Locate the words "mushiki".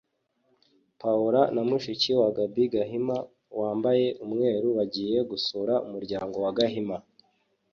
1.69-2.11